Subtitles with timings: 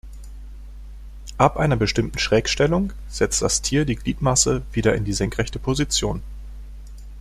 [1.37, 6.23] Ab einer bestimmten Schrägstellung setzt das Tier die Gliedmaße wieder in die senkrechte Position.